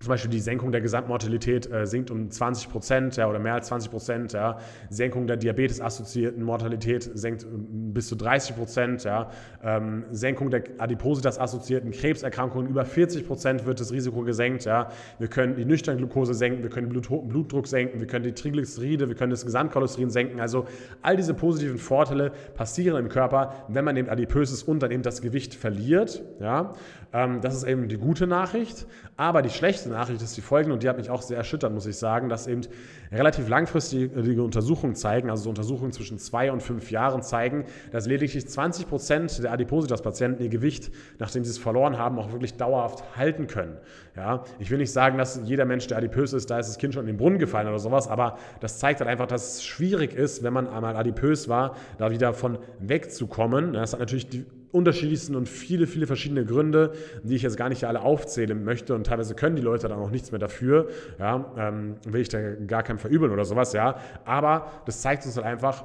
zum 0.00 0.10
Beispiel 0.10 0.30
die 0.30 0.40
Senkung 0.40 0.70
der 0.70 0.80
Gesamtmortalität 0.80 1.70
äh, 1.72 1.84
sinkt 1.84 2.10
um 2.10 2.30
20 2.30 2.70
Prozent 2.70 3.16
ja, 3.16 3.28
oder 3.28 3.40
mehr 3.40 3.54
als 3.54 3.66
20 3.66 3.90
Prozent. 3.90 4.32
Ja. 4.32 4.58
Senkung 4.90 5.26
der 5.26 5.36
Diabetes-assoziierten 5.36 6.42
Mortalität 6.42 7.10
senkt 7.14 7.42
ähm, 7.42 7.92
bis 7.92 8.06
zu 8.06 8.14
30 8.14 8.56
Prozent. 8.56 9.04
Ja. 9.04 9.30
Ähm, 9.62 10.04
Senkung 10.12 10.50
der 10.50 10.62
Adipositas-assoziierten 10.78 11.90
Krebserkrankungen 11.90 12.68
über 12.68 12.84
40 12.84 13.26
Prozent 13.26 13.66
wird 13.66 13.80
das 13.80 13.90
Risiko 13.90 14.22
gesenkt. 14.22 14.66
Ja. 14.66 14.88
Wir 15.18 15.28
können 15.28 15.56
die 15.56 15.64
nüchterne 15.64 15.98
Glucose 15.98 16.32
senken, 16.32 16.62
wir 16.62 16.70
können 16.70 16.88
den 16.88 17.00
Blut 17.00 17.28
Blutdruck 17.28 17.66
senken, 17.66 17.98
wir 17.98 18.06
können 18.06 18.24
die 18.24 18.32
Triglyceride, 18.32 19.08
wir 19.08 19.16
können 19.16 19.30
das 19.30 19.44
Gesamtcholesterin 19.44 20.10
senken. 20.10 20.40
Also 20.40 20.66
all 21.02 21.16
diese 21.16 21.34
positiven 21.34 21.78
Vorteile 21.78 22.30
passieren 22.54 23.04
im 23.04 23.08
Körper, 23.08 23.52
wenn 23.68 23.84
man 23.84 23.96
eben 23.96 24.08
adipös 24.08 24.52
ist 24.52 24.62
und 24.62 24.80
dann 24.80 24.92
eben 24.92 25.02
das 25.02 25.22
Gewicht 25.22 25.56
verliert. 25.56 26.22
Ja. 26.38 26.72
Ähm, 27.12 27.40
das 27.40 27.56
ist 27.56 27.64
eben 27.64 27.88
die 27.88 27.96
gute 27.96 28.28
Nachricht. 28.28 28.86
Aber 29.16 29.42
die 29.42 29.50
schlechte 29.50 29.87
schlechte 29.88 29.92
Nachricht 29.92 30.22
ist 30.22 30.36
die 30.36 30.40
folgende 30.40 30.74
und 30.74 30.82
die 30.82 30.88
hat 30.88 30.96
mich 30.96 31.10
auch 31.10 31.22
sehr 31.22 31.36
erschüttert, 31.36 31.72
muss 31.72 31.86
ich 31.86 31.96
sagen, 31.96 32.28
dass 32.28 32.46
eben 32.46 32.62
relativ 33.10 33.48
langfristige 33.48 34.42
Untersuchungen 34.42 34.94
zeigen, 34.94 35.30
also 35.30 35.44
so 35.44 35.48
Untersuchungen 35.50 35.92
zwischen 35.92 36.18
zwei 36.18 36.52
und 36.52 36.62
fünf 36.62 36.90
Jahren 36.90 37.22
zeigen, 37.22 37.64
dass 37.90 38.06
lediglich 38.06 38.46
20 38.46 38.88
Prozent 38.88 39.42
der 39.42 39.52
Adipositas-Patienten 39.52 40.42
ihr 40.42 40.48
Gewicht, 40.48 40.90
nachdem 41.18 41.44
sie 41.44 41.50
es 41.50 41.58
verloren 41.58 41.98
haben, 41.98 42.18
auch 42.18 42.32
wirklich 42.32 42.54
dauerhaft 42.54 43.16
halten 43.16 43.46
können. 43.46 43.76
Ja, 44.16 44.44
ich 44.58 44.70
will 44.70 44.78
nicht 44.78 44.92
sagen, 44.92 45.16
dass 45.16 45.40
jeder 45.44 45.64
Mensch, 45.64 45.86
der 45.86 45.98
adipös 45.98 46.32
ist, 46.32 46.50
da 46.50 46.58
ist 46.58 46.68
das 46.68 46.78
Kind 46.78 46.94
schon 46.94 47.02
in 47.02 47.08
den 47.08 47.16
Brunnen 47.16 47.38
gefallen 47.38 47.68
oder 47.68 47.78
sowas, 47.78 48.08
aber 48.08 48.36
das 48.60 48.78
zeigt 48.78 49.00
halt 49.00 49.08
einfach, 49.08 49.26
dass 49.26 49.54
es 49.54 49.64
schwierig 49.64 50.12
ist, 50.12 50.42
wenn 50.42 50.52
man 50.52 50.68
einmal 50.68 50.96
adipös 50.96 51.48
war, 51.48 51.76
da 51.98 52.10
wieder 52.10 52.34
von 52.34 52.58
wegzukommen. 52.80 53.72
Das 53.72 53.92
hat 53.92 54.00
natürlich 54.00 54.28
die 54.28 54.44
unterschiedlichsten 54.72 55.34
und 55.34 55.48
viele, 55.48 55.86
viele 55.86 56.06
verschiedene 56.06 56.44
Gründe, 56.44 56.92
die 57.22 57.36
ich 57.36 57.42
jetzt 57.42 57.56
gar 57.56 57.68
nicht 57.68 57.84
alle 57.84 58.02
aufzählen 58.02 58.62
möchte. 58.64 58.94
Und 58.94 59.06
teilweise 59.06 59.34
können 59.34 59.56
die 59.56 59.62
Leute 59.62 59.88
dann 59.88 59.98
auch 59.98 60.10
nichts 60.10 60.30
mehr 60.30 60.38
dafür, 60.38 60.88
ja, 61.18 61.52
ähm, 61.56 61.96
will 62.06 62.20
ich 62.20 62.28
da 62.28 62.38
gar 62.66 62.82
keinem 62.82 62.98
verübeln 62.98 63.32
oder 63.32 63.44
sowas, 63.44 63.72
ja, 63.72 63.96
aber 64.24 64.70
das 64.86 65.00
zeigt 65.02 65.24
uns 65.26 65.36
halt 65.36 65.46
einfach, 65.46 65.84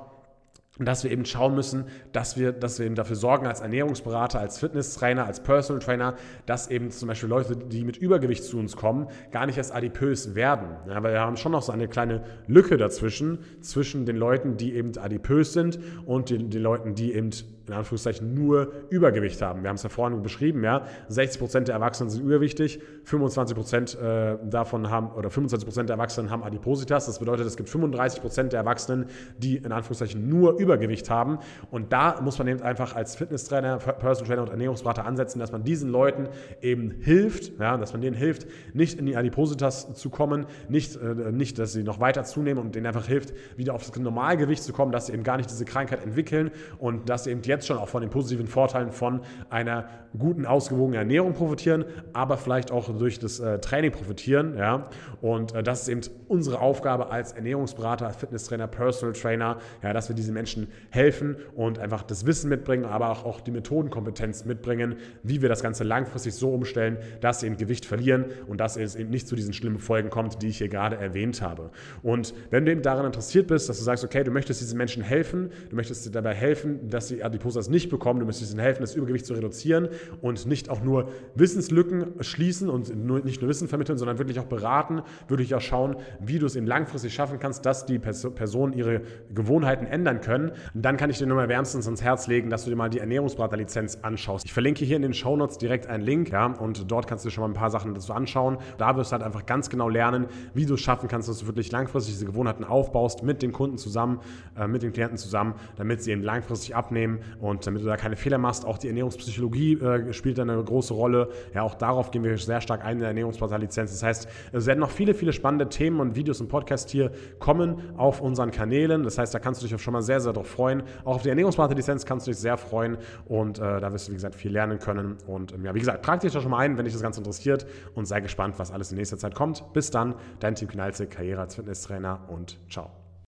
dass 0.79 1.03
wir 1.03 1.11
eben 1.11 1.23
schauen 1.25 1.53
müssen, 1.53 1.85
dass 2.13 2.35
wir, 2.35 2.51
dass 2.51 2.79
wir 2.79 2.87
eben 2.87 2.95
dafür 2.95 3.15
sorgen 3.15 3.45
als 3.45 3.61
Ernährungsberater, 3.61 4.39
als 4.39 4.57
Fitnesstrainer, 4.57 5.25
als 5.25 5.43
Personal 5.43 5.79
Trainer, 5.83 6.15
dass 6.47 6.67
eben 6.67 6.89
zum 6.89 7.07
Beispiel 7.07 7.29
Leute, 7.29 7.55
die 7.55 7.83
mit 7.83 7.97
Übergewicht 7.97 8.43
zu 8.43 8.57
uns 8.57 8.75
kommen, 8.75 9.07
gar 9.31 9.45
nicht 9.45 9.57
erst 9.57 9.73
adipös 9.73 10.33
werden. 10.33 10.69
Ja, 10.87 11.03
weil 11.03 11.13
wir 11.13 11.19
haben 11.19 11.37
schon 11.37 11.51
noch 11.51 11.61
so 11.61 11.71
eine 11.71 11.87
kleine 11.87 12.23
Lücke 12.47 12.77
dazwischen, 12.77 13.39
zwischen 13.61 14.07
den 14.07 14.15
Leuten, 14.15 14.57
die 14.57 14.73
eben 14.73 14.97
adipös 14.97 15.53
sind 15.53 15.79
und 16.07 16.31
den, 16.31 16.49
den 16.49 16.63
Leuten, 16.63 16.95
die 16.95 17.13
eben 17.13 17.29
in 17.67 17.73
Anführungszeichen 17.73 18.33
nur 18.33 18.71
Übergewicht 18.89 19.41
haben. 19.41 19.63
Wir 19.63 19.69
haben 19.69 19.75
es 19.75 19.83
ja 19.83 19.89
vorhin 19.89 20.21
beschrieben, 20.21 20.63
ja. 20.63 20.85
60 21.07 21.39
Prozent 21.39 21.67
der 21.69 21.75
Erwachsenen 21.75 22.09
sind 22.09 22.23
überwichtig, 22.23 22.81
25 23.05 23.55
Prozent 23.55 23.97
äh, 23.99 24.37
davon 24.43 24.89
haben, 24.89 25.11
oder 25.11 25.29
25 25.29 25.65
Prozent 25.65 25.89
der 25.89 25.95
Erwachsenen 25.95 26.29
haben 26.29 26.43
Adipositas. 26.43 27.05
Das 27.05 27.19
bedeutet, 27.19 27.47
es 27.47 27.55
gibt 27.55 27.69
35 27.69 28.21
Prozent 28.21 28.53
der 28.53 28.59
Erwachsenen, 28.59 29.05
die 29.37 29.57
in 29.57 29.71
Anführungszeichen 29.71 30.27
nur 30.27 30.57
Übergewicht 30.57 31.09
haben. 31.09 31.39
Und 31.71 31.93
da 31.93 32.19
muss 32.21 32.37
man 32.37 32.47
eben 32.47 32.61
einfach 32.61 32.95
als 32.95 33.15
Fitnesstrainer, 33.15 33.77
Personal 33.77 34.27
Trainer 34.27 34.41
und 34.41 34.49
Ernährungsberater 34.49 35.05
ansetzen, 35.05 35.39
dass 35.39 35.51
man 35.51 35.63
diesen 35.63 35.89
Leuten 35.89 36.27
eben 36.61 36.91
hilft, 36.99 37.57
ja, 37.59 37.77
dass 37.77 37.93
man 37.93 38.01
denen 38.01 38.15
hilft, 38.15 38.45
nicht 38.73 38.99
in 38.99 39.05
die 39.05 39.15
Adipositas 39.15 39.93
zu 39.93 40.09
kommen, 40.09 40.45
nicht, 40.67 40.97
äh, 40.97 41.31
nicht, 41.31 41.59
dass 41.59 41.71
sie 41.71 41.83
noch 41.83 42.01
weiter 42.01 42.25
zunehmen 42.25 42.61
und 42.61 42.75
denen 42.75 42.87
einfach 42.87 43.07
hilft, 43.07 43.33
wieder 43.55 43.73
auf 43.73 43.87
das 43.87 43.95
Normalgewicht 43.97 44.63
zu 44.63 44.73
kommen, 44.73 44.91
dass 44.91 45.07
sie 45.07 45.13
eben 45.13 45.23
gar 45.23 45.37
nicht 45.37 45.49
diese 45.49 45.63
Krankheit 45.65 46.03
entwickeln 46.03 46.51
und 46.77 47.09
dass 47.09 47.23
sie 47.23 47.31
eben 47.31 47.41
die 47.41 47.52
jetzt 47.53 47.67
schon 47.67 47.77
auch 47.77 47.89
von 47.89 48.01
den 48.01 48.09
positiven 48.09 48.47
Vorteilen 48.47 48.91
von 48.91 49.21
einer 49.49 49.87
guten, 50.17 50.45
ausgewogenen 50.45 50.99
Ernährung 50.99 51.33
profitieren, 51.33 51.85
aber 52.13 52.37
vielleicht 52.37 52.71
auch 52.71 52.95
durch 52.97 53.19
das 53.19 53.39
äh, 53.39 53.59
Training 53.59 53.91
profitieren. 53.91 54.57
Ja? 54.57 54.89
Und 55.21 55.53
äh, 55.53 55.63
das 55.63 55.83
ist 55.83 55.87
eben 55.87 56.01
unsere 56.27 56.59
Aufgabe 56.59 57.11
als 57.11 57.31
Ernährungsberater, 57.33 58.09
Fitnesstrainer, 58.11 58.67
Personal 58.67 59.13
Trainer, 59.13 59.57
ja, 59.81 59.93
dass 59.93 60.09
wir 60.09 60.15
diesen 60.15 60.33
Menschen 60.33 60.67
helfen 60.89 61.37
und 61.55 61.79
einfach 61.79 62.03
das 62.03 62.25
Wissen 62.25 62.49
mitbringen, 62.49 62.85
aber 62.85 63.09
auch, 63.09 63.25
auch 63.25 63.41
die 63.41 63.51
Methodenkompetenz 63.51 64.45
mitbringen, 64.45 64.95
wie 65.23 65.41
wir 65.41 65.49
das 65.49 65.63
Ganze 65.63 65.83
langfristig 65.83 66.33
so 66.33 66.53
umstellen, 66.53 66.97
dass 67.21 67.39
sie 67.39 67.47
eben 67.47 67.57
Gewicht 67.57 67.85
verlieren 67.85 68.25
und 68.47 68.59
dass 68.59 68.77
es 68.77 68.95
eben 68.95 69.09
nicht 69.09 69.27
zu 69.27 69.35
diesen 69.35 69.53
schlimmen 69.53 69.79
Folgen 69.79 70.09
kommt, 70.09 70.41
die 70.41 70.47
ich 70.47 70.57
hier 70.57 70.69
gerade 70.69 70.97
erwähnt 70.97 71.41
habe. 71.41 71.71
Und 72.01 72.33
wenn 72.49 72.65
du 72.65 72.71
eben 72.71 72.81
daran 72.81 73.05
interessiert 73.05 73.47
bist, 73.47 73.69
dass 73.69 73.77
du 73.77 73.83
sagst, 73.83 74.03
okay, 74.03 74.23
du 74.23 74.31
möchtest 74.31 74.61
diesen 74.61 74.77
Menschen 74.77 75.03
helfen, 75.03 75.51
du 75.69 75.75
möchtest 75.75 76.05
dir 76.05 76.11
dabei 76.11 76.33
helfen, 76.33 76.89
dass 76.89 77.07
sie 77.07 77.21
die 77.33 77.39
Adipositas 77.43 77.69
nicht 77.69 77.89
bekommen. 77.89 78.19
Du 78.19 78.25
müsstest 78.25 78.53
ihnen 78.53 78.61
helfen, 78.61 78.81
das 78.81 78.95
Übergewicht 78.95 79.25
zu 79.25 79.33
reduzieren 79.33 79.89
und 80.21 80.45
nicht 80.45 80.69
auch 80.69 80.81
nur 80.81 81.09
Wissenslücken 81.35 82.13
schließen 82.21 82.69
und 82.69 82.95
nicht 83.25 83.41
nur 83.41 83.49
Wissen 83.49 83.67
vermitteln, 83.67 83.97
sondern 83.97 84.17
wirklich 84.17 84.39
auch 84.39 84.45
beraten. 84.45 85.01
Würde 85.27 85.43
ich 85.43 85.53
auch 85.53 85.61
schauen, 85.61 85.97
wie 86.19 86.39
du 86.39 86.45
es 86.45 86.55
eben 86.55 86.65
langfristig 86.65 87.13
schaffen 87.13 87.39
kannst, 87.39 87.65
dass 87.65 87.85
die 87.85 87.99
Personen 87.99 88.73
ihre 88.73 89.01
Gewohnheiten 89.33 89.85
ändern 89.85 90.21
können. 90.21 90.51
Und 90.73 90.83
dann 90.83 90.97
kann 90.97 91.09
ich 91.09 91.17
dir 91.17 91.27
nur 91.27 91.35
mal 91.35 91.49
wärmstens 91.49 91.85
ans 91.85 92.01
Herz 92.01 92.27
legen, 92.27 92.49
dass 92.49 92.63
du 92.63 92.69
dir 92.69 92.75
mal 92.75 92.89
die 92.89 92.99
Ernährungsberaterlizenz 92.99 93.99
anschaust. 94.01 94.45
Ich 94.45 94.53
verlinke 94.53 94.85
hier 94.85 94.95
in 94.95 95.01
den 95.01 95.13
Shownotes 95.13 95.57
direkt 95.57 95.87
einen 95.87 96.03
Link, 96.03 96.31
ja, 96.31 96.45
und 96.45 96.89
dort 96.89 97.07
kannst 97.07 97.25
du 97.25 97.29
dir 97.29 97.33
schon 97.33 97.43
mal 97.43 97.49
ein 97.49 97.53
paar 97.53 97.69
Sachen 97.69 97.93
dazu 97.93 98.13
anschauen. 98.13 98.57
Da 98.77 98.95
wirst 98.95 99.11
du 99.11 99.13
halt 99.13 99.23
einfach 99.23 99.45
ganz 99.45 99.69
genau 99.69 99.89
lernen, 99.89 100.27
wie 100.53 100.65
du 100.65 100.75
es 100.75 100.81
schaffen 100.81 101.07
kannst, 101.09 101.27
dass 101.29 101.39
du 101.39 101.47
wirklich 101.47 101.71
langfristig 101.71 102.13
diese 102.13 102.25
Gewohnheiten 102.25 102.63
aufbaust 102.63 103.23
mit 103.23 103.41
den 103.41 103.51
Kunden 103.51 103.77
zusammen, 103.77 104.19
äh, 104.57 104.67
mit 104.67 104.83
den 104.83 104.93
Klienten 104.93 105.17
zusammen, 105.17 105.55
damit 105.75 106.01
sie 106.03 106.11
eben 106.11 106.23
langfristig 106.23 106.75
abnehmen 106.75 107.19
und 107.39 107.65
damit 107.65 107.81
du 107.81 107.85
da 107.85 107.97
keine 107.97 108.15
Fehler 108.15 108.37
machst, 108.37 108.65
auch 108.65 108.77
die 108.77 108.87
Ernährungspsychologie 108.87 109.73
äh, 109.75 110.13
spielt 110.13 110.37
da 110.37 110.43
eine 110.43 110.63
große 110.63 110.93
Rolle. 110.93 111.29
Ja, 111.53 111.63
auch 111.63 111.75
darauf 111.75 112.11
gehen 112.11 112.23
wir 112.23 112.37
sehr 112.37 112.61
stark 112.61 112.83
ein 112.83 112.93
in 112.93 112.99
der 112.99 113.09
Ernährungsportal-Lizenz. 113.09 113.91
Das 113.91 114.03
heißt, 114.03 114.27
es 114.51 114.65
werden 114.65 114.79
noch 114.79 114.91
viele, 114.91 115.13
viele 115.13 115.33
spannende 115.33 115.69
Themen 115.69 115.99
und 115.99 116.15
Videos 116.15 116.41
und 116.41 116.47
Podcasts 116.47 116.91
hier 116.91 117.11
kommen 117.39 117.77
auf 117.97 118.21
unseren 118.21 118.51
Kanälen. 118.51 119.03
Das 119.03 119.17
heißt, 119.17 119.33
da 119.33 119.39
kannst 119.39 119.61
du 119.61 119.67
dich 119.67 119.81
schon 119.81 119.93
mal 119.93 120.01
sehr, 120.01 120.19
sehr 120.19 120.33
darauf 120.33 120.47
freuen. 120.47 120.83
Auch 121.03 121.15
auf 121.15 121.21
die 121.23 121.29
Ernährungsportal-Lizenz 121.29 122.05
kannst 122.05 122.27
du 122.27 122.31
dich 122.31 122.39
sehr 122.39 122.57
freuen 122.57 122.97
und 123.25 123.59
äh, 123.59 123.79
da 123.79 123.91
wirst 123.91 124.07
du, 124.07 124.11
wie 124.11 124.15
gesagt, 124.15 124.35
viel 124.35 124.51
lernen 124.51 124.79
können. 124.79 125.17
Und 125.27 125.53
ähm, 125.53 125.65
ja, 125.65 125.73
wie 125.73 125.79
gesagt, 125.79 126.05
trag 126.05 126.19
dich 126.19 126.31
da 126.31 126.41
schon 126.41 126.51
mal 126.51 126.59
ein, 126.59 126.77
wenn 126.77 126.85
dich 126.85 126.93
das 126.93 127.03
Ganze 127.03 127.19
interessiert 127.19 127.65
und 127.95 128.05
sei 128.05 128.21
gespannt, 128.21 128.55
was 128.57 128.71
alles 128.71 128.91
in 128.91 128.97
nächster 128.97 129.17
Zeit 129.17 129.35
kommt. 129.35 129.63
Bis 129.73 129.91
dann, 129.91 130.15
dein 130.39 130.55
Team 130.55 130.67
Knalzig, 130.67 131.09
Karriere 131.09 131.41
als 131.41 131.55
Fitnesstrainer 131.55 132.21
und 132.29 132.57
ciao. 132.69 133.02